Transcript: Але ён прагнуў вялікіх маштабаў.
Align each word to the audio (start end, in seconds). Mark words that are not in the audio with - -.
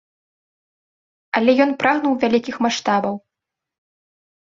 Але 1.39 1.51
ён 1.65 1.71
прагнуў 1.83 2.13
вялікіх 2.23 2.55
маштабаў. 2.67 3.15